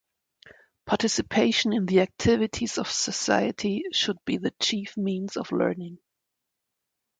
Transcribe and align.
Participation 0.87 1.73
in 1.73 1.85
the 1.85 1.99
activities 1.99 2.79
of 2.79 2.89
society 2.89 3.83
should 3.91 4.17
be 4.25 4.37
the 4.37 4.49
chief 4.59 4.97
means 4.97 5.37
of 5.37 5.51
learning. 5.51 5.99